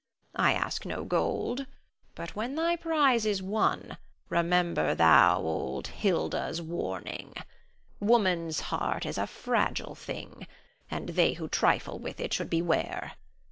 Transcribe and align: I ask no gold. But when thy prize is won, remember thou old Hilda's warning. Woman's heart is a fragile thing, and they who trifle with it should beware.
I 0.35 0.53
ask 0.53 0.83
no 0.83 1.03
gold. 1.05 1.67
But 2.15 2.35
when 2.35 2.55
thy 2.55 2.75
prize 2.75 3.23
is 3.23 3.43
won, 3.43 3.97
remember 4.29 4.95
thou 4.95 5.37
old 5.37 5.85
Hilda's 5.89 6.59
warning. 6.59 7.35
Woman's 7.99 8.61
heart 8.73 9.05
is 9.05 9.19
a 9.19 9.27
fragile 9.27 9.93
thing, 9.93 10.47
and 10.89 11.09
they 11.09 11.33
who 11.33 11.47
trifle 11.47 11.99
with 11.99 12.19
it 12.19 12.33
should 12.33 12.49
beware. 12.49 13.11